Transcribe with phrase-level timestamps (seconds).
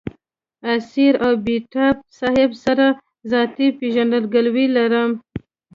[0.73, 2.87] اسیر او بېتاب صاحب سره
[3.31, 5.11] ذاتي پېژندګلوي لرم.